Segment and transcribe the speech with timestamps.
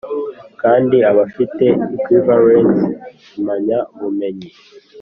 [0.61, 1.65] kandi adafite
[1.95, 2.85] equivalence
[3.31, 4.49] y impamyabumenyi